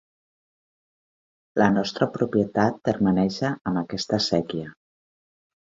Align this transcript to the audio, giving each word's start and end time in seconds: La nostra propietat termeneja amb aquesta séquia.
La 1.63 1.67
nostra 1.75 2.09
propietat 2.17 2.81
termeneja 2.91 3.55
amb 3.73 3.83
aquesta 3.87 4.25
séquia. 4.33 4.77